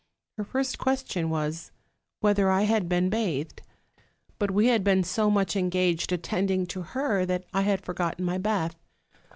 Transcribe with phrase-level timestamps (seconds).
[0.39, 1.71] Her first question was,
[2.21, 3.61] whether I had been bathed;
[4.39, 8.39] but we had been so much engaged attending to her that I had forgotten my
[8.39, 8.73] bath.